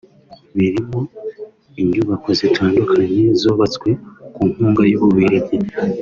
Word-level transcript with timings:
birimo 0.57 0.99
inyubako 1.81 2.29
zitandukanye 2.39 3.23
zubatswe 3.39 3.89
ku 4.33 4.41
nkunga 4.51 4.83
y’u 4.91 4.99
Bubiligi 5.01 5.57